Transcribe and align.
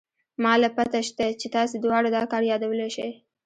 ما 0.43 0.53
له 0.63 0.69
پته 0.77 0.99
شتې 1.07 1.27
چې 1.39 1.47
تاسې 1.55 1.75
دواړه 1.79 2.09
دا 2.17 2.23
کار 2.31 2.43
يادولې 2.51 2.89
شې. 2.95 3.09